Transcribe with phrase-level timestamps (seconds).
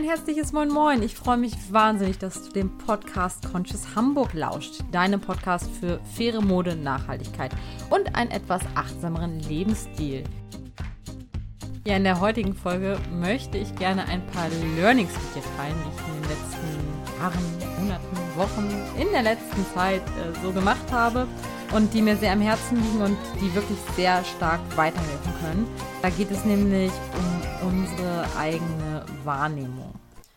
[0.00, 1.02] Ein herzliches Moin Moin.
[1.02, 4.80] Ich freue mich wahnsinnig, dass du dem Podcast Conscious Hamburg lauscht.
[4.92, 7.52] Deinem Podcast für faire Mode, Nachhaltigkeit
[7.90, 10.24] und einen etwas achtsameren Lebensstil.
[11.86, 15.92] Ja, in der heutigen Folge möchte ich gerne ein paar Learnings mit dir teilen, die
[15.94, 21.26] ich in den letzten Jahren, Monaten, Wochen, in der letzten Zeit äh, so gemacht habe
[21.72, 25.66] und die mir sehr am Herzen liegen und die wirklich sehr stark weiterhelfen können.
[26.00, 29.94] Da geht es nämlich um unsere eigene Wahrnehmung.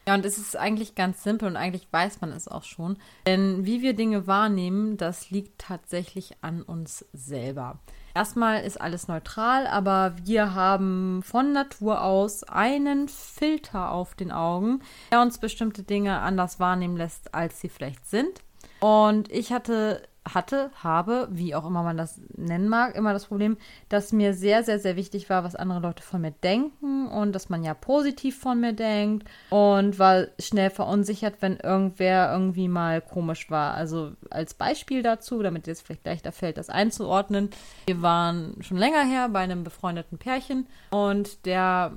[0.08, 2.98] Ja, und es ist eigentlich ganz simpel und eigentlich weiß man es auch schon.
[3.26, 7.80] Denn wie wir Dinge wahrnehmen, das liegt tatsächlich an uns selber.
[8.13, 14.82] Erstmal ist alles neutral, aber wir haben von Natur aus einen Filter auf den Augen,
[15.12, 18.41] der uns bestimmte Dinge anders wahrnehmen lässt, als sie vielleicht sind.
[18.82, 23.58] Und ich hatte hatte, habe, wie auch immer man das nennen mag, immer das Problem,
[23.90, 27.49] dass mir sehr, sehr, sehr wichtig war, was andere Leute von mir denken und dass
[27.49, 33.51] man ja positiv von mir denkt und war schnell verunsichert, wenn irgendwer irgendwie mal komisch
[33.51, 33.74] war.
[33.74, 37.49] Also als Beispiel dazu, damit es vielleicht leichter fällt, das einzuordnen.
[37.88, 41.91] Wir waren schon länger her bei einem befreundeten Pärchen und der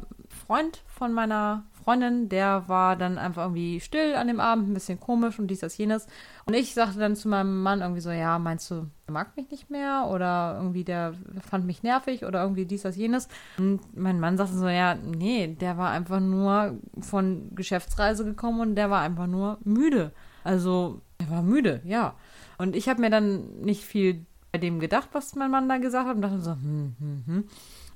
[0.46, 4.98] Freund von meiner Freundin, der war dann einfach irgendwie still an dem Abend, ein bisschen
[4.98, 6.08] komisch und dies, das, jenes.
[6.44, 9.52] Und ich sagte dann zu meinem Mann irgendwie so, ja, meinst du, der mag mich
[9.52, 11.14] nicht mehr oder irgendwie der
[11.48, 13.28] fand mich nervig oder irgendwie dies, das, jenes.
[13.56, 18.74] Und mein Mann sagte so, ja, nee, der war einfach nur von Geschäftsreise gekommen und
[18.74, 20.10] der war einfach nur müde.
[20.42, 22.16] Also, er war müde, ja.
[22.58, 26.08] Und ich habe mir dann nicht viel bei dem gedacht, was mein Mann da gesagt
[26.08, 27.44] hat und dachte so, hm, hm, hm.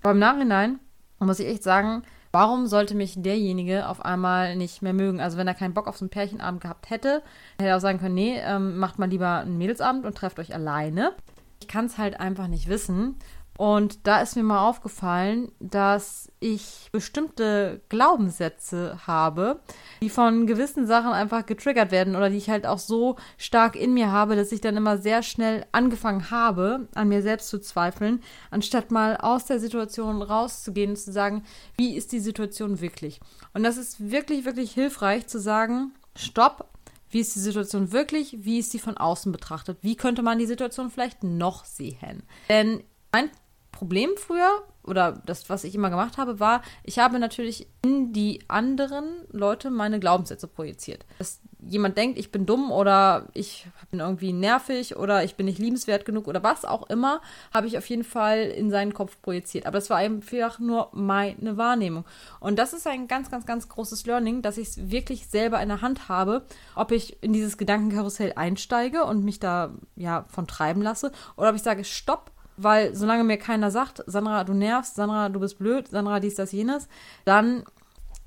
[0.00, 0.78] Aber im Nachhinein
[1.18, 5.20] muss ich echt sagen, Warum sollte mich derjenige auf einmal nicht mehr mögen?
[5.20, 7.23] Also wenn er keinen Bock auf so einen Pärchenabend gehabt hätte,
[7.59, 10.55] hätte er auch sagen können, nee, ähm, macht mal lieber einen Mädelsabend und trefft euch
[10.55, 11.12] alleine.
[11.61, 13.17] Ich kann es halt einfach nicht wissen.
[13.61, 19.61] Und da ist mir mal aufgefallen, dass ich bestimmte Glaubenssätze habe,
[20.00, 23.92] die von gewissen Sachen einfach getriggert werden oder die ich halt auch so stark in
[23.92, 28.23] mir habe, dass ich dann immer sehr schnell angefangen habe, an mir selbst zu zweifeln,
[28.51, 31.45] anstatt mal aus der Situation rauszugehen und zu sagen,
[31.77, 33.20] wie ist die Situation wirklich?
[33.52, 36.70] Und das ist wirklich, wirklich hilfreich zu sagen, stopp,
[37.11, 38.39] wie ist die Situation wirklich?
[38.40, 39.77] Wie ist sie von außen betrachtet?
[39.83, 42.23] Wie könnte man die Situation vielleicht noch sehen?
[42.48, 43.29] Denn mein
[43.73, 48.41] Problem früher oder das, was ich immer gemacht habe, war, ich habe natürlich in die
[48.48, 51.05] anderen Leute meine Glaubenssätze projiziert.
[51.19, 55.59] Dass jemand denkt, ich bin dumm oder ich bin irgendwie nervig oder ich bin nicht
[55.59, 57.20] liebenswert genug oder was auch immer,
[57.53, 59.67] habe ich auf jeden Fall in seinen Kopf projiziert.
[59.67, 62.05] Aber das war einfach nur meine Wahrnehmung.
[62.41, 65.69] Und das ist ein ganz, ganz, ganz großes Learning, dass ich es wirklich selber in
[65.69, 70.80] der Hand habe, ob ich in dieses Gedankenkarussell einsteige und mich da ja von treiben
[70.80, 72.30] lasse oder ob ich sage, stopp
[72.63, 76.53] weil solange mir keiner sagt, Sandra, du nervst, Sandra, du bist blöd, Sandra, dies, das,
[76.53, 76.89] jenes,
[77.25, 77.65] dann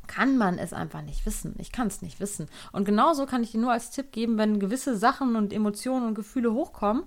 [0.07, 1.55] kann man es einfach nicht wissen.
[1.59, 2.47] Ich kann es nicht wissen.
[2.71, 6.15] Und genauso kann ich dir nur als Tipp geben, wenn gewisse Sachen und Emotionen und
[6.15, 7.05] Gefühle hochkommen,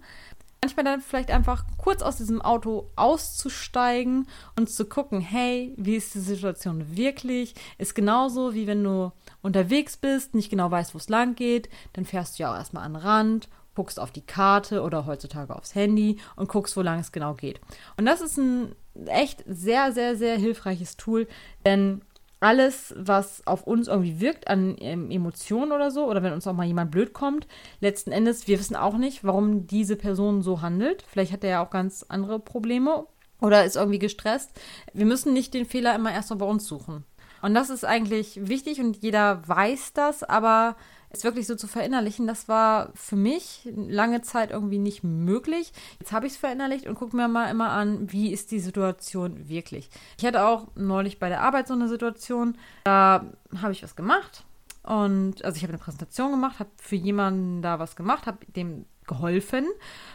[0.62, 4.26] manchmal dann vielleicht einfach kurz aus diesem Auto auszusteigen
[4.58, 7.54] und zu gucken, hey, wie ist die Situation wirklich?
[7.78, 9.12] Ist genauso wie wenn du
[9.42, 12.84] unterwegs bist, nicht genau weißt, wo es lang geht, dann fährst du ja auch erstmal
[12.84, 16.98] an den Rand guckst auf die Karte oder heutzutage aufs Handy und guckst, wo lang
[16.98, 17.60] es genau geht.
[17.96, 18.74] Und das ist ein
[19.06, 21.28] echt sehr, sehr, sehr hilfreiches Tool,
[21.64, 22.00] denn
[22.40, 26.52] alles, was auf uns irgendwie wirkt, an ähm, Emotionen oder so, oder wenn uns auch
[26.52, 27.46] mal jemand blöd kommt,
[27.80, 31.02] letzten Endes, wir wissen auch nicht, warum diese Person so handelt.
[31.08, 33.06] Vielleicht hat er ja auch ganz andere Probleme
[33.40, 34.50] oder ist irgendwie gestresst.
[34.92, 37.04] Wir müssen nicht den Fehler immer erst mal bei uns suchen.
[37.42, 40.76] Und das ist eigentlich wichtig und jeder weiß das, aber
[41.10, 45.72] es wirklich so zu verinnerlichen, das war für mich lange Zeit irgendwie nicht möglich.
[45.98, 49.48] Jetzt habe ich es verinnerlicht und gucke mir mal immer an, wie ist die Situation
[49.48, 49.90] wirklich.
[50.18, 53.24] Ich hatte auch neulich bei der Arbeit so eine Situation, da
[53.60, 54.44] habe ich was gemacht
[54.82, 58.86] und also ich habe eine Präsentation gemacht, habe für jemanden da was gemacht, habe dem
[59.06, 59.66] geholfen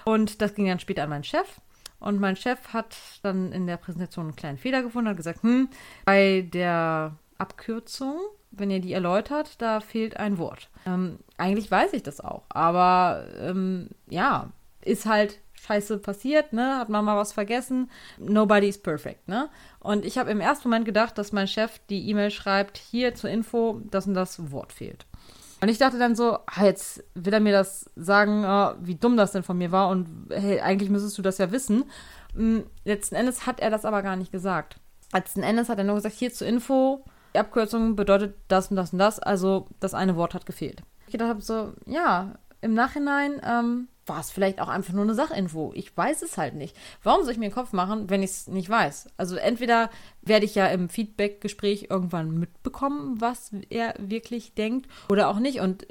[0.05, 1.61] und das ging dann später an meinen Chef.
[1.99, 5.69] Und mein Chef hat dann in der Präsentation einen kleinen Fehler gefunden, hat gesagt, hm,
[6.03, 8.19] bei der Abkürzung
[8.51, 10.69] wenn ihr die erläutert, da fehlt ein Wort.
[10.85, 14.51] Ähm, eigentlich weiß ich das auch, aber ähm, ja,
[14.83, 16.77] ist halt scheiße passiert, ne?
[16.77, 17.89] Hat man mal was vergessen.
[18.17, 19.49] Nobody is perfect, ne?
[19.79, 23.29] Und ich habe im ersten Moment gedacht, dass mein Chef die E-Mail schreibt, hier zur
[23.29, 25.05] Info, dass und das Wort fehlt.
[25.61, 29.15] Und ich dachte dann so, ah, jetzt will er mir das sagen, oh, wie dumm
[29.15, 31.83] das denn von mir war und hey, eigentlich müsstest du das ja wissen.
[32.33, 34.77] Hm, letzten Endes hat er das aber gar nicht gesagt.
[35.13, 37.05] Letzten Endes hat er nur gesagt, hier zur Info,
[37.39, 40.83] Abkürzung bedeutet das und das und das, also das eine Wort hat gefehlt.
[41.07, 45.13] Ich gedacht habe so, ja, im Nachhinein ähm, war es vielleicht auch einfach nur eine
[45.13, 45.71] Sachinfo.
[45.75, 46.75] Ich weiß es halt nicht.
[47.03, 49.09] Warum soll ich mir den Kopf machen, wenn ich es nicht weiß?
[49.17, 49.89] Also entweder
[50.21, 55.59] werde ich ja im Feedback-Gespräch irgendwann mitbekommen, was er wirklich denkt oder auch nicht.
[55.59, 55.85] Und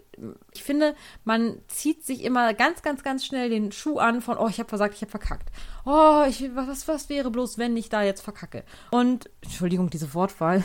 [0.53, 4.49] ich finde, man zieht sich immer ganz, ganz, ganz schnell den Schuh an von, oh,
[4.49, 5.51] ich habe versagt, ich habe verkackt.
[5.87, 8.65] Oh, ich, was, was wäre bloß, wenn ich da jetzt verkacke?
[8.91, 10.65] Und, Entschuldigung, diese Wortwahl,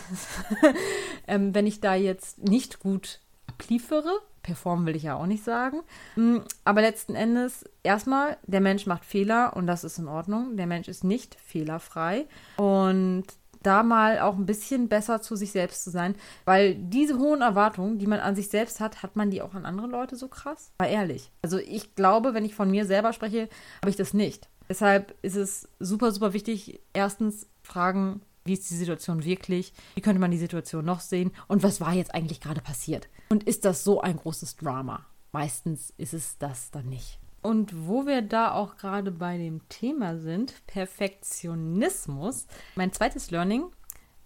[1.27, 5.81] ähm, wenn ich da jetzt nicht gut abliefere, performen will ich ja auch nicht sagen.
[6.15, 10.55] Mm, aber letzten Endes, erstmal, der Mensch macht Fehler und das ist in Ordnung.
[10.55, 12.27] Der Mensch ist nicht fehlerfrei.
[12.57, 13.25] Und
[13.63, 16.15] da mal auch ein bisschen besser zu sich selbst zu sein,
[16.45, 19.65] weil diese hohen Erwartungen, die man an sich selbst hat, hat man die auch an
[19.65, 20.71] andere Leute so krass?
[20.77, 21.31] War ehrlich.
[21.41, 23.49] Also ich glaube, wenn ich von mir selber spreche,
[23.81, 24.47] habe ich das nicht.
[24.69, 29.73] Deshalb ist es super, super wichtig, erstens fragen, wie ist die Situation wirklich?
[29.95, 31.31] Wie könnte man die Situation noch sehen?
[31.47, 33.09] Und was war jetzt eigentlich gerade passiert?
[33.29, 35.05] Und ist das so ein großes Drama?
[35.31, 37.19] Meistens ist es das dann nicht.
[37.41, 42.45] Und wo wir da auch gerade bei dem Thema sind, Perfektionismus,
[42.75, 43.65] mein zweites Learning,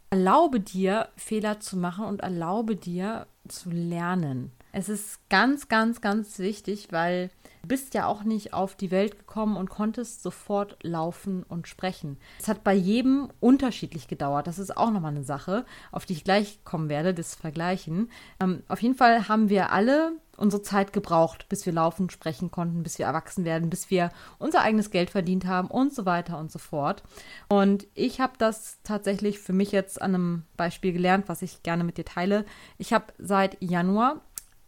[0.09, 4.51] erlaube dir, Fehler zu machen und erlaube dir zu lernen.
[4.71, 9.17] Es ist ganz, ganz, ganz wichtig, weil Du bist ja auch nicht auf die Welt
[9.17, 12.17] gekommen und konntest sofort laufen und sprechen.
[12.39, 14.47] Es hat bei jedem unterschiedlich gedauert.
[14.47, 18.09] Das ist auch nochmal eine Sache, auf die ich gleich kommen werde, das Vergleichen.
[18.39, 22.83] Ähm, auf jeden Fall haben wir alle unsere Zeit gebraucht, bis wir laufen, sprechen konnten,
[22.83, 26.51] bis wir erwachsen werden, bis wir unser eigenes Geld verdient haben und so weiter und
[26.51, 27.03] so fort.
[27.47, 31.83] Und ich habe das tatsächlich für mich jetzt an einem Beispiel gelernt, was ich gerne
[31.83, 32.45] mit dir teile.
[32.77, 34.21] Ich habe seit Januar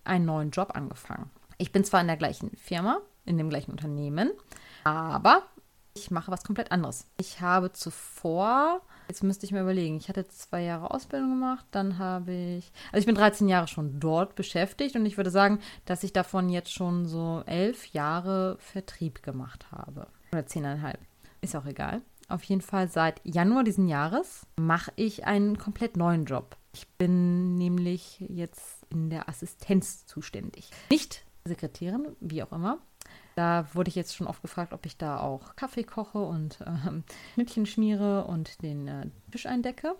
[0.03, 1.29] einen neuen Job angefangen.
[1.57, 4.31] Ich bin zwar in der gleichen Firma, in dem gleichen Unternehmen,
[4.83, 5.43] aber
[5.93, 7.05] ich mache was komplett anderes.
[7.19, 11.97] Ich habe zuvor, jetzt müsste ich mir überlegen, ich hatte zwei Jahre Ausbildung gemacht, dann
[11.97, 16.03] habe ich, also ich bin 13 Jahre schon dort beschäftigt und ich würde sagen, dass
[16.03, 20.07] ich davon jetzt schon so elf Jahre Vertrieb gemacht habe.
[20.31, 20.99] Oder zehneinhalb.
[21.41, 22.01] Ist auch egal.
[22.29, 26.55] Auf jeden Fall seit Januar diesen Jahres mache ich einen komplett neuen Job.
[26.73, 30.69] Ich bin nämlich jetzt in der Assistenz zuständig.
[30.89, 32.79] Nicht Sekretärin, wie auch immer.
[33.35, 37.03] Da wurde ich jetzt schon oft gefragt, ob ich da auch Kaffee koche und ähm,
[37.33, 39.95] Schnittchen schmiere und den äh, Tisch eindecke.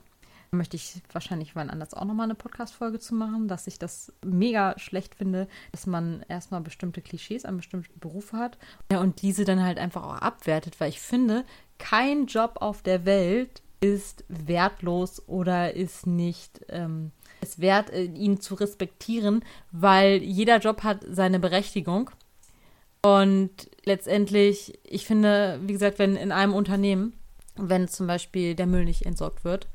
[0.52, 4.12] Da möchte ich wahrscheinlich wann anders auch nochmal eine Podcast-Folge zu machen, dass ich das
[4.26, 8.58] mega schlecht finde, dass man erstmal bestimmte Klischees an bestimmte Berufe hat
[8.92, 11.46] ja, und diese dann halt einfach auch abwertet, weil ich finde,
[11.78, 17.12] kein Job auf der Welt ist wertlos oder ist nicht ähm,
[17.42, 22.12] es wert, äh, ihn zu respektieren, weil jeder Job hat seine Berechtigung.
[23.02, 23.52] Und
[23.84, 27.14] letztendlich, ich finde, wie gesagt, wenn in einem Unternehmen,
[27.56, 29.68] wenn zum Beispiel der Müll nicht entsorgt wird,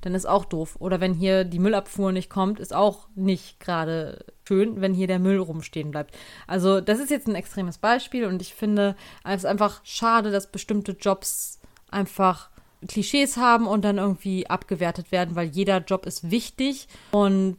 [0.00, 0.76] dann ist auch doof.
[0.78, 5.18] Oder wenn hier die Müllabfuhr nicht kommt, ist auch nicht gerade schön, wenn hier der
[5.18, 6.16] Müll rumstehen bleibt.
[6.46, 10.92] Also das ist jetzt ein extremes Beispiel und ich finde es einfach schade, dass bestimmte
[10.92, 11.60] Jobs
[11.90, 12.50] einfach
[12.86, 17.56] Klischees haben und dann irgendwie abgewertet werden, weil jeder Job ist wichtig und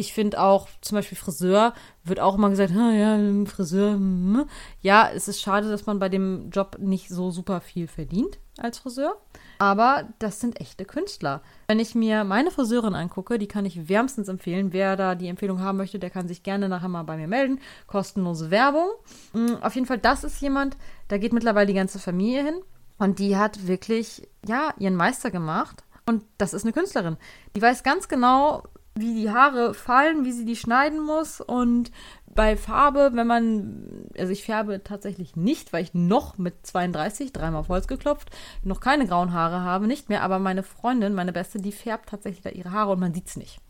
[0.00, 4.46] ich finde auch, zum Beispiel Friseur, wird auch immer gesagt, ja, Friseur, hm.
[4.80, 8.78] ja, es ist schade, dass man bei dem Job nicht so super viel verdient als
[8.78, 9.16] Friseur.
[9.58, 11.42] Aber das sind echte Künstler.
[11.68, 14.72] Wenn ich mir meine Friseurin angucke, die kann ich wärmstens empfehlen.
[14.72, 17.60] Wer da die Empfehlung haben möchte, der kann sich gerne nachher mal bei mir melden.
[17.86, 18.88] Kostenlose Werbung.
[19.32, 22.62] Hm, auf jeden Fall, das ist jemand, da geht mittlerweile die ganze Familie hin.
[22.96, 25.84] Und die hat wirklich, ja, ihren Meister gemacht.
[26.06, 27.18] Und das ist eine Künstlerin.
[27.54, 28.62] Die weiß ganz genau,
[29.00, 31.40] wie die Haare fallen, wie sie die schneiden muss.
[31.40, 31.90] Und
[32.26, 37.60] bei Farbe, wenn man, also ich färbe tatsächlich nicht, weil ich noch mit 32, dreimal
[37.60, 38.30] auf Holz geklopft,
[38.62, 40.22] noch keine grauen Haare habe, nicht mehr.
[40.22, 43.36] Aber meine Freundin, meine Beste, die färbt tatsächlich da ihre Haare und man sieht es
[43.36, 43.60] nicht.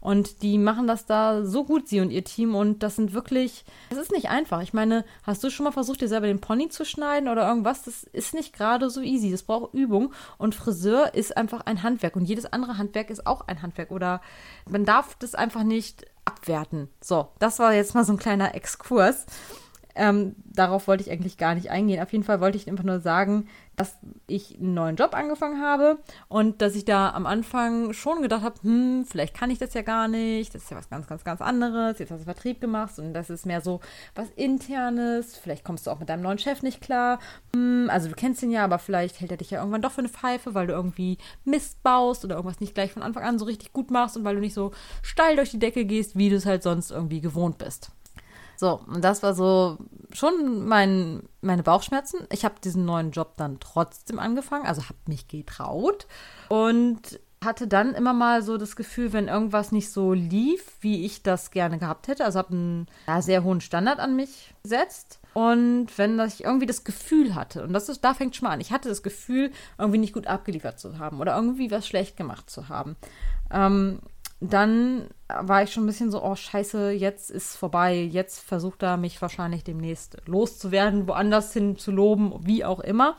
[0.00, 2.54] Und die machen das da so gut, sie und ihr Team.
[2.54, 4.62] Und das sind wirklich, das ist nicht einfach.
[4.62, 7.82] Ich meine, hast du schon mal versucht, dir selber den Pony zu schneiden oder irgendwas?
[7.82, 9.30] Das ist nicht gerade so easy.
[9.30, 10.12] Das braucht Übung.
[10.38, 12.16] Und Friseur ist einfach ein Handwerk.
[12.16, 13.90] Und jedes andere Handwerk ist auch ein Handwerk.
[13.90, 14.20] Oder
[14.68, 16.88] man darf das einfach nicht abwerten.
[17.00, 19.26] So, das war jetzt mal so ein kleiner Exkurs.
[19.98, 22.00] Ähm, darauf wollte ich eigentlich gar nicht eingehen.
[22.00, 25.98] Auf jeden Fall wollte ich einfach nur sagen, dass ich einen neuen Job angefangen habe
[26.28, 29.82] und dass ich da am Anfang schon gedacht habe, hm, vielleicht kann ich das ja
[29.82, 32.98] gar nicht, das ist ja was ganz, ganz, ganz anderes, jetzt hast du Vertrieb gemacht
[32.98, 33.80] und das ist mehr so
[34.14, 37.20] was Internes, vielleicht kommst du auch mit deinem neuen Chef nicht klar,
[37.54, 40.00] hm, also du kennst ihn ja, aber vielleicht hält er dich ja irgendwann doch für
[40.00, 43.44] eine Pfeife, weil du irgendwie Mist baust oder irgendwas nicht gleich von Anfang an so
[43.44, 46.36] richtig gut machst und weil du nicht so steil durch die Decke gehst, wie du
[46.36, 47.92] es halt sonst irgendwie gewohnt bist.
[48.58, 49.78] So, und das war so
[50.12, 52.26] schon mein, meine Bauchschmerzen.
[52.32, 56.08] Ich habe diesen neuen Job dann trotzdem angefangen, also habe mich getraut.
[56.48, 61.22] Und hatte dann immer mal so das Gefühl, wenn irgendwas nicht so lief, wie ich
[61.22, 65.20] das gerne gehabt hätte, also habe einen ja, sehr hohen Standard an mich gesetzt.
[65.34, 68.60] Und wenn ich irgendwie das Gefühl hatte, und das ist, da fängt schon mal an,
[68.60, 72.50] ich hatte das Gefühl, irgendwie nicht gut abgeliefert zu haben oder irgendwie was schlecht gemacht
[72.50, 72.96] zu haben,
[73.52, 74.00] ähm,
[74.40, 78.96] dann war ich schon ein bisschen so, oh scheiße, jetzt ist vorbei, jetzt versucht er
[78.96, 83.16] mich wahrscheinlich demnächst loszuwerden, woanders hin zu loben, wie auch immer.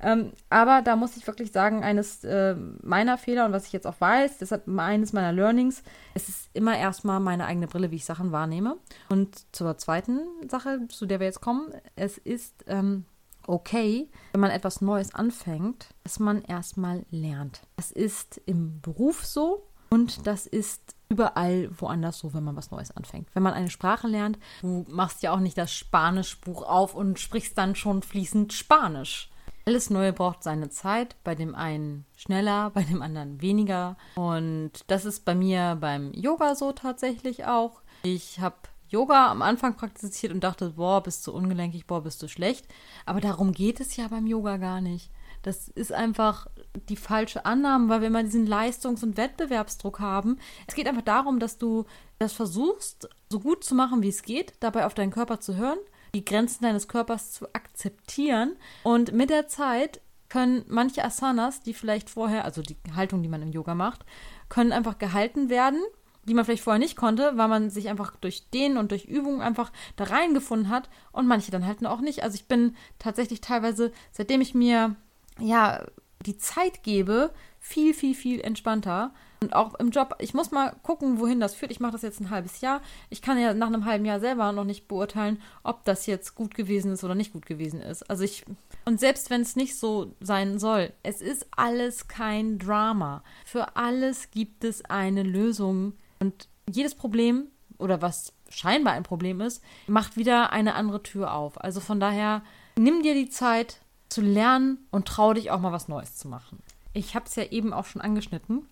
[0.00, 3.86] Ähm, aber da muss ich wirklich sagen, eines äh, meiner Fehler und was ich jetzt
[3.86, 5.82] auch weiß, deshalb eines meiner Learnings,
[6.14, 8.76] es ist immer erstmal meine eigene Brille, wie ich Sachen wahrnehme.
[9.08, 13.04] Und zur zweiten Sache, zu der wir jetzt kommen, es ist ähm,
[13.46, 17.62] okay, wenn man etwas Neues anfängt, dass man erstmal lernt.
[17.76, 22.90] Das ist im Beruf so und das ist überall woanders so, wenn man was Neues
[22.90, 23.28] anfängt.
[23.32, 27.56] Wenn man eine Sprache lernt, du machst ja auch nicht das Spanischbuch auf und sprichst
[27.56, 29.30] dann schon fließend Spanisch.
[29.66, 33.96] Alles Neue braucht seine Zeit, bei dem einen schneller, bei dem anderen weniger.
[34.16, 37.80] Und das ist bei mir beim Yoga so tatsächlich auch.
[38.02, 38.56] Ich habe
[38.88, 42.66] Yoga am Anfang praktiziert und dachte, boah, bist du ungelenkig, boah, bist du schlecht.
[43.06, 45.10] Aber darum geht es ja beim Yoga gar nicht.
[45.42, 46.46] Das ist einfach
[46.88, 50.38] die falsche Annahme, weil wir immer diesen Leistungs- und Wettbewerbsdruck haben.
[50.66, 51.84] Es geht einfach darum, dass du
[52.18, 55.78] das versuchst, so gut zu machen, wie es geht, dabei auf deinen Körper zu hören,
[56.14, 58.56] die Grenzen deines Körpers zu akzeptieren.
[58.84, 60.00] Und mit der Zeit
[60.30, 64.04] können manche Asanas, die vielleicht vorher, also die Haltung, die man im Yoga macht,
[64.48, 65.82] können einfach gehalten werden,
[66.26, 69.40] die man vielleicht vorher nicht konnte, weil man sich einfach durch den und durch Übungen
[69.40, 72.22] einfach da reingefunden hat und manche dann halt auch nicht.
[72.22, 74.96] Also ich bin tatsächlich teilweise, seitdem ich mir
[75.40, 75.84] ja
[76.24, 79.12] die Zeit gebe, viel, viel, viel entspannter
[79.44, 81.70] und auch im Job, ich muss mal gucken, wohin das führt.
[81.70, 82.80] Ich mache das jetzt ein halbes Jahr.
[83.10, 86.54] Ich kann ja nach einem halben Jahr selber noch nicht beurteilen, ob das jetzt gut
[86.54, 88.08] gewesen ist oder nicht gut gewesen ist.
[88.08, 88.46] Also ich,
[88.86, 93.22] und selbst wenn es nicht so sein soll, es ist alles kein Drama.
[93.44, 95.92] Für alles gibt es eine Lösung.
[96.24, 101.60] Und jedes Problem oder was scheinbar ein Problem ist, macht wieder eine andere Tür auf.
[101.60, 102.42] Also von daher,
[102.78, 106.60] nimm dir die Zeit zu lernen und trau dich auch mal was Neues zu machen.
[106.94, 108.66] Ich habe es ja eben auch schon angeschnitten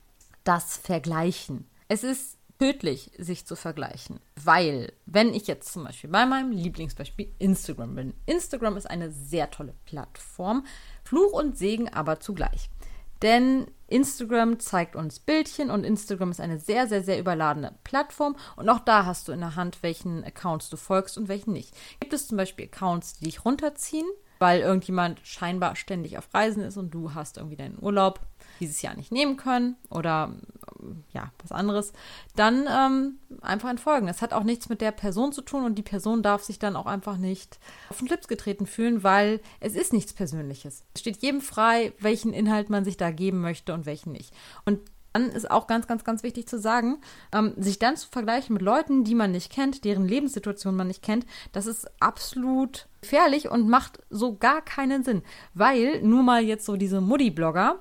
[0.45, 1.67] das Vergleichen.
[1.89, 4.19] Es ist tödlich, sich zu vergleichen.
[4.37, 9.51] Weil, wenn ich jetzt zum Beispiel bei meinem Lieblingsbeispiel Instagram bin, Instagram ist eine sehr
[9.51, 10.65] tolle Plattform,
[11.05, 12.71] Fluch und Segen aber zugleich.
[13.23, 18.37] Denn Instagram zeigt uns Bildchen und Instagram ist eine sehr, sehr, sehr überladene Plattform.
[18.57, 21.75] Und auch da hast du in der Hand, welchen Accounts du folgst und welchen nicht.
[22.01, 24.07] Gibt es zum Beispiel Accounts, die dich runterziehen,
[24.39, 28.21] weil irgendjemand scheinbar ständig auf Reisen ist und du hast irgendwie deinen Urlaub
[28.61, 30.33] dieses Jahr nicht nehmen können oder
[31.13, 31.93] ja, was anderes,
[32.37, 34.09] dann ähm, einfach entfolgen.
[34.09, 36.77] Es hat auch nichts mit der Person zu tun und die Person darf sich dann
[36.77, 40.85] auch einfach nicht auf den Schlips getreten fühlen, weil es ist nichts Persönliches.
[40.95, 44.33] Es steht jedem frei, welchen Inhalt man sich da geben möchte und welchen nicht.
[44.65, 44.81] Und
[45.13, 46.99] dann ist auch ganz, ganz, ganz wichtig zu sagen,
[47.33, 51.03] ähm, sich dann zu vergleichen mit Leuten, die man nicht kennt, deren Lebenssituation man nicht
[51.03, 55.23] kennt, das ist absolut gefährlich und macht so gar keinen Sinn.
[55.55, 57.79] Weil nur mal jetzt so diese Muddy-Blogger,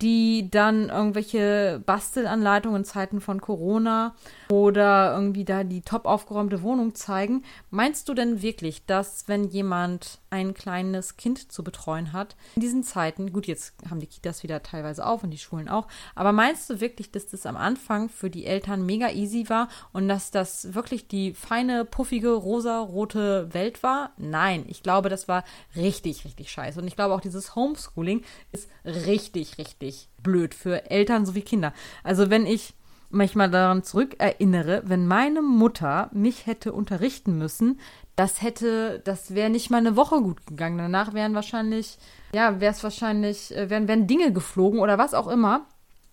[0.00, 4.14] die dann irgendwelche Bastelanleitungen in Zeiten von Corona
[4.48, 7.42] oder irgendwie da die top aufgeräumte Wohnung zeigen.
[7.70, 12.84] Meinst du denn wirklich, dass wenn jemand ein kleines Kind zu betreuen hat, in diesen
[12.84, 16.70] Zeiten, gut, jetzt haben die Kitas wieder teilweise auf und die Schulen auch, aber meinst
[16.70, 20.74] du wirklich, dass das am Anfang für die Eltern mega easy war und dass das
[20.74, 24.12] wirklich die feine, puffige, rosa-rote Welt war?
[24.16, 26.80] Nein, ich glaube, das war richtig, richtig scheiße.
[26.80, 29.87] Und ich glaube auch dieses Homeschooling ist richtig, richtig
[30.22, 31.72] blöd für Eltern sowie Kinder.
[32.02, 32.74] Also wenn ich
[33.10, 37.80] manchmal daran zurückerinnere, wenn meine Mutter mich hätte unterrichten müssen,
[38.16, 40.78] das hätte, das wäre nicht mal eine Woche gut gegangen.
[40.78, 41.98] Danach wären wahrscheinlich,
[42.34, 45.66] ja, wäre es wahrscheinlich, äh, wären, wären Dinge geflogen oder was auch immer.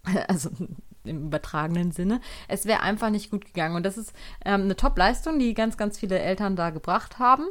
[0.28, 0.50] Also
[1.04, 2.20] im übertragenen Sinne.
[2.48, 3.76] Es wäre einfach nicht gut gegangen.
[3.76, 4.14] Und das ist
[4.44, 7.46] ähm, eine Top-Leistung, die ganz, ganz viele Eltern da gebracht haben.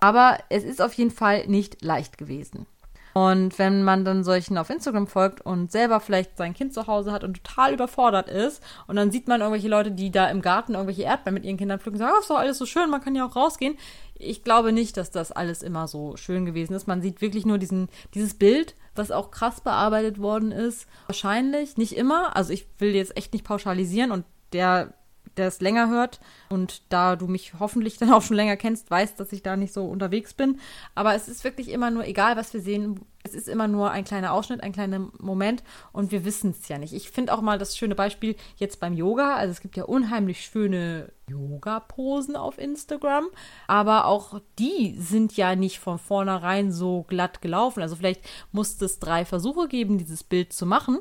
[0.00, 2.66] Aber es ist auf jeden Fall nicht leicht gewesen.
[3.14, 7.12] Und wenn man dann solchen auf Instagram folgt und selber vielleicht sein Kind zu Hause
[7.12, 10.74] hat und total überfordert ist und dann sieht man irgendwelche Leute, die da im Garten
[10.74, 13.14] irgendwelche Erdbeeren mit ihren Kindern pflücken sagen, oh, ist doch alles so schön, man kann
[13.14, 13.78] ja auch rausgehen.
[14.16, 16.88] Ich glaube nicht, dass das alles immer so schön gewesen ist.
[16.88, 20.86] Man sieht wirklich nur diesen, dieses Bild, was auch krass bearbeitet worden ist.
[21.06, 22.36] Wahrscheinlich, nicht immer.
[22.36, 24.92] Also ich will jetzt echt nicht pauschalisieren und der
[25.36, 29.18] der es länger hört und da du mich hoffentlich dann auch schon länger kennst, weißt,
[29.18, 30.60] dass ich da nicht so unterwegs bin.
[30.94, 34.04] Aber es ist wirklich immer nur, egal was wir sehen, es ist immer nur ein
[34.04, 35.62] kleiner Ausschnitt, ein kleiner Moment
[35.92, 36.92] und wir wissen es ja nicht.
[36.92, 39.36] Ich finde auch mal das schöne Beispiel jetzt beim Yoga.
[39.36, 43.24] Also es gibt ja unheimlich schöne Yoga-Posen auf Instagram,
[43.66, 47.80] aber auch die sind ja nicht von vornherein so glatt gelaufen.
[47.80, 48.20] Also vielleicht
[48.52, 50.98] musste es drei Versuche geben, dieses Bild zu machen.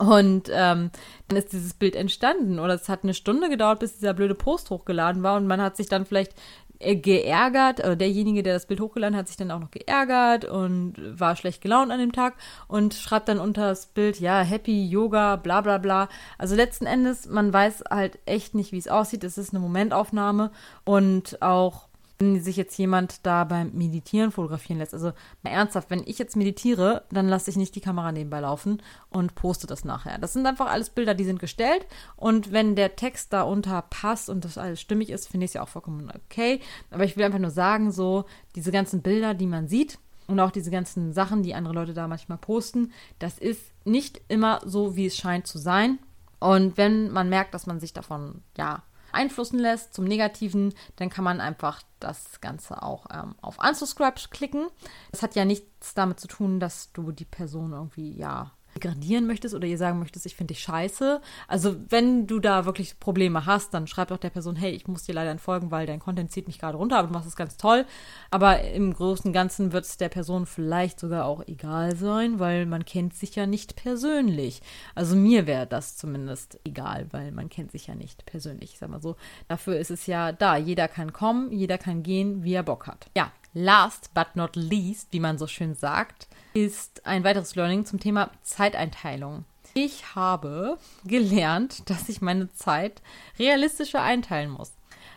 [0.00, 0.90] Und ähm,
[1.28, 2.58] dann ist dieses Bild entstanden.
[2.58, 5.36] Oder es hat eine Stunde gedauert, bis dieser blöde Post hochgeladen war.
[5.36, 6.34] Und man hat sich dann vielleicht
[6.78, 7.80] äh, geärgert.
[7.80, 11.60] Äh, derjenige, der das Bild hochgeladen hat, sich dann auch noch geärgert und war schlecht
[11.60, 15.76] gelaunt an dem Tag und schreibt dann unter das Bild, ja, Happy Yoga, bla bla
[15.76, 16.08] bla.
[16.38, 19.22] Also letzten Endes, man weiß halt echt nicht, wie es aussieht.
[19.22, 20.50] Es ist eine Momentaufnahme
[20.84, 21.89] und auch
[22.20, 24.92] wenn sich jetzt jemand da beim Meditieren fotografieren lässt.
[24.92, 25.12] Also
[25.42, 29.34] mal ernsthaft, wenn ich jetzt meditiere, dann lasse ich nicht die Kamera nebenbei laufen und
[29.34, 30.18] poste das nachher.
[30.18, 31.86] Das sind einfach alles Bilder, die sind gestellt
[32.16, 35.62] und wenn der Text darunter passt und das alles stimmig ist, finde ich es ja
[35.62, 36.60] auch vollkommen okay.
[36.90, 40.52] Aber ich will einfach nur sagen, so diese ganzen Bilder, die man sieht, und auch
[40.52, 45.06] diese ganzen Sachen, die andere Leute da manchmal posten, das ist nicht immer so, wie
[45.06, 45.98] es scheint zu sein.
[46.38, 51.24] Und wenn man merkt, dass man sich davon, ja, einflussen lässt zum Negativen, dann kann
[51.24, 54.68] man einfach das Ganze auch ähm, auf Unsubscribe klicken.
[55.12, 59.54] Das hat ja nichts damit zu tun, dass du die Person irgendwie, ja, degradieren möchtest
[59.54, 61.20] oder ihr sagen möchtest, ich finde dich scheiße.
[61.48, 65.04] Also wenn du da wirklich Probleme hast, dann schreib doch der Person, hey, ich muss
[65.04, 67.56] dir leider entfolgen, weil dein Content zieht mich gerade runter, aber du machst es ganz
[67.56, 67.84] toll.
[68.30, 72.66] Aber im Großen und Ganzen wird es der Person vielleicht sogar auch egal sein, weil
[72.66, 74.62] man kennt sich ja nicht persönlich.
[74.94, 78.72] Also mir wäre das zumindest egal, weil man kennt sich ja nicht persönlich.
[78.72, 79.16] Ich sag mal so,
[79.48, 80.56] dafür ist es ja da.
[80.56, 83.06] Jeder kann kommen, jeder kann gehen, wie er Bock hat.
[83.16, 88.00] Ja, last but not least, wie man so schön sagt, ist ein weiteres Learning zum
[88.00, 89.44] Thema Zeiteinteilung.
[89.74, 93.02] Ich habe gelernt, dass ich meine Zeit
[93.38, 94.72] realistischer einteilen muss.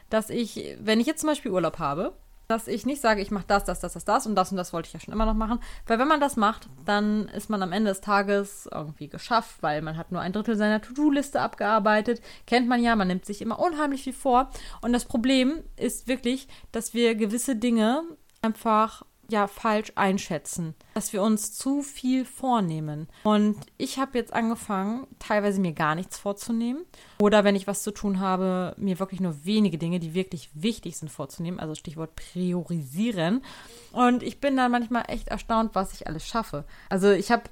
[0.09, 2.13] Dass ich, wenn ich jetzt zum Beispiel Urlaub habe,
[2.47, 4.73] dass ich nicht sage, ich mache das, das, das, das, das und das und das
[4.73, 5.59] wollte ich ja schon immer noch machen.
[5.87, 9.81] Weil wenn man das macht, dann ist man am Ende des Tages irgendwie geschafft, weil
[9.81, 12.21] man hat nur ein Drittel seiner To-Do-Liste abgearbeitet.
[12.45, 14.49] Kennt man ja, man nimmt sich immer unheimlich viel vor.
[14.81, 18.03] Und das Problem ist wirklich, dass wir gewisse Dinge
[18.43, 23.07] einfach ja falsch einschätzen, dass wir uns zu viel vornehmen.
[23.23, 26.85] Und ich habe jetzt angefangen, teilweise mir gar nichts vorzunehmen
[27.19, 30.97] oder wenn ich was zu tun habe, mir wirklich nur wenige Dinge, die wirklich wichtig
[30.97, 31.59] sind, vorzunehmen.
[31.59, 33.43] Also Stichwort priorisieren.
[33.91, 36.65] Und ich bin dann manchmal echt erstaunt, was ich alles schaffe.
[36.89, 37.43] Also ich habe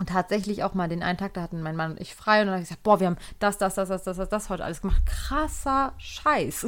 [0.00, 2.46] und tatsächlich auch mal den einen Tag, da hatten mein Mann und ich frei und
[2.46, 4.64] dann habe ich gesagt, boah, wir haben das, das, das, das, das, das, das heute
[4.64, 5.02] alles gemacht.
[5.04, 6.66] Krasser Scheiß.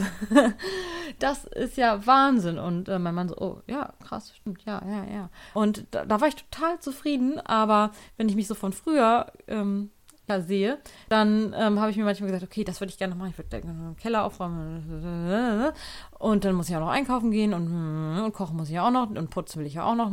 [1.18, 2.59] das ist ja Wahnsinn.
[2.59, 5.30] Und äh, mein Mann so, oh, ja, krass, stimmt, ja, ja, ja.
[5.54, 9.90] Und da, da war ich total zufrieden, aber wenn ich mich so von früher ähm,
[10.28, 10.78] ja, sehe,
[11.09, 13.30] dann ähm, habe ich mir manchmal gesagt, okay, das würde ich gerne noch machen.
[13.30, 15.72] Ich würde den Keller aufräumen.
[16.18, 19.09] Und dann muss ich auch noch einkaufen gehen und, und kochen muss ich auch noch
[19.09, 20.11] und putzen will ich ja auch noch.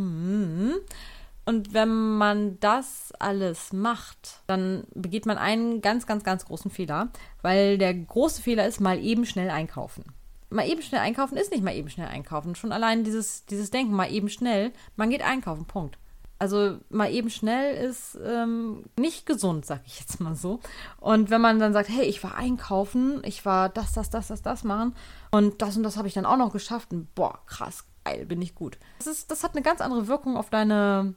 [1.49, 7.09] Und wenn man das alles macht, dann begeht man einen ganz, ganz, ganz großen Fehler,
[7.41, 10.03] weil der große Fehler ist, mal eben schnell einkaufen.
[10.51, 12.53] Mal eben schnell einkaufen ist nicht mal eben schnell einkaufen.
[12.53, 15.97] Schon allein dieses, dieses Denken, mal eben schnell, man geht einkaufen, Punkt.
[16.37, 20.59] Also mal eben schnell ist ähm, nicht gesund, sag ich jetzt mal so.
[20.99, 24.43] Und wenn man dann sagt, hey, ich war einkaufen, ich war das, das, das, das,
[24.43, 24.93] das machen
[25.31, 28.39] und das und das habe ich dann auch noch geschafft und boah, krass, geil, bin
[28.39, 28.77] ich gut.
[28.99, 31.15] Das, ist, das hat eine ganz andere Wirkung auf deine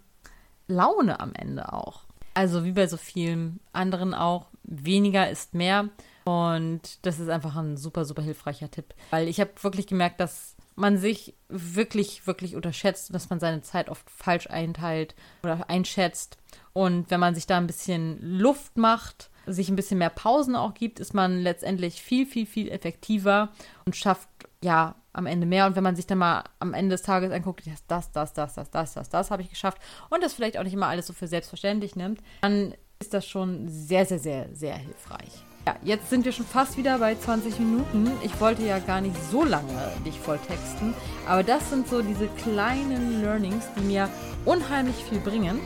[0.67, 2.03] Laune am Ende auch.
[2.35, 5.89] Also wie bei so vielen anderen auch, weniger ist mehr.
[6.25, 8.95] Und das ist einfach ein super, super hilfreicher Tipp.
[9.11, 13.91] Weil ich habe wirklich gemerkt, dass man sich wirklich, wirklich unterschätzt, dass man seine Zeit
[13.91, 16.39] oft falsch einteilt oder einschätzt.
[16.73, 20.75] Und wenn man sich da ein bisschen Luft macht, sich ein bisschen mehr Pausen auch
[20.75, 23.51] gibt, ist man letztendlich viel, viel, viel effektiver
[23.85, 24.29] und schafft
[24.63, 25.67] ja am Ende mehr.
[25.67, 28.55] Und wenn man sich dann mal am Ende des Tages anguckt, das, das, das, das,
[28.55, 29.79] das, das, das, das habe ich geschafft
[30.11, 33.69] und das vielleicht auch nicht immer alles so für selbstverständlich nimmt, dann ist das schon
[33.69, 35.45] sehr, sehr, sehr, sehr hilfreich.
[35.67, 38.11] Ja, jetzt sind wir schon fast wieder bei 20 Minuten.
[38.25, 40.93] Ich wollte ja gar nicht so lange dich voll texten,
[41.29, 44.09] aber das sind so diese kleinen Learnings, die mir
[44.45, 45.61] unheimlich viel bringen.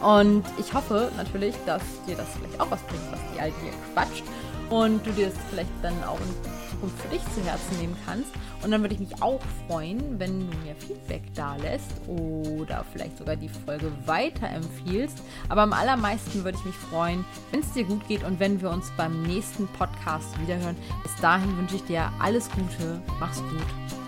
[0.00, 3.72] Und ich hoffe natürlich, dass dir das vielleicht auch was bringt, was die Alte hier
[3.92, 4.24] quatscht
[4.70, 8.30] und du dir es vielleicht dann auch in Zukunft für dich zu Herzen nehmen kannst.
[8.62, 13.18] Und dann würde ich mich auch freuen, wenn du mir Feedback da lässt oder vielleicht
[13.18, 15.22] sogar die Folge weiterempfiehlst.
[15.48, 18.70] Aber am allermeisten würde ich mich freuen, wenn es dir gut geht und wenn wir
[18.70, 20.76] uns beim nächsten Podcast wiederhören.
[21.02, 23.00] Bis dahin wünsche ich dir alles Gute.
[23.18, 24.07] Mach's gut.